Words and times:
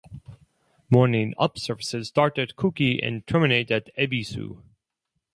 Morning 0.89 1.35
"Up" 1.37 1.59
services 1.59 2.07
start 2.07 2.39
at 2.39 2.55
Kuki 2.55 2.97
and 3.05 3.27
terminate 3.27 3.69
at 3.69 3.91
Ebisu. 3.95 4.63